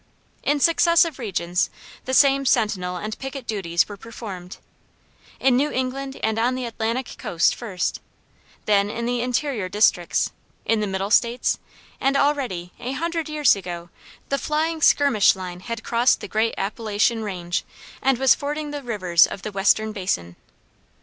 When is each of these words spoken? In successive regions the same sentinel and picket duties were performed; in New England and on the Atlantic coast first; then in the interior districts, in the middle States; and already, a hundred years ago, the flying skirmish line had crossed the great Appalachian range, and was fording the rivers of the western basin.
In 0.41 0.59
successive 0.59 1.19
regions 1.19 1.69
the 2.05 2.13
same 2.15 2.43
sentinel 2.43 2.97
and 2.97 3.15
picket 3.19 3.45
duties 3.45 3.87
were 3.87 3.97
performed; 3.97 4.57
in 5.39 5.55
New 5.55 5.69
England 5.69 6.19
and 6.23 6.39
on 6.39 6.55
the 6.55 6.65
Atlantic 6.65 7.13
coast 7.19 7.53
first; 7.53 7.99
then 8.65 8.89
in 8.89 9.05
the 9.05 9.21
interior 9.21 9.69
districts, 9.69 10.31
in 10.65 10.79
the 10.79 10.87
middle 10.87 11.11
States; 11.11 11.59
and 11.99 12.17
already, 12.17 12.73
a 12.79 12.93
hundred 12.93 13.29
years 13.29 13.55
ago, 13.55 13.91
the 14.29 14.39
flying 14.39 14.81
skirmish 14.81 15.35
line 15.35 15.59
had 15.59 15.83
crossed 15.83 16.19
the 16.19 16.27
great 16.27 16.55
Appalachian 16.57 17.21
range, 17.21 17.63
and 18.01 18.17
was 18.17 18.33
fording 18.33 18.71
the 18.71 18.81
rivers 18.81 19.27
of 19.27 19.43
the 19.43 19.51
western 19.51 19.91
basin. 19.91 20.35